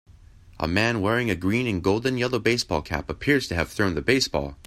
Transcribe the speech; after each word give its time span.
A 0.59 0.67
man 0.67 0.99
wearing 1.01 1.29
a 1.29 1.35
green 1.35 1.67
and 1.67 1.83
golden 1.83 2.17
yellow 2.17 2.39
baseball 2.39 2.81
cap 2.81 3.07
appears 3.07 3.47
to 3.49 3.53
have 3.53 3.69
thrown 3.69 3.93
the 3.93 4.01
baseball. 4.01 4.57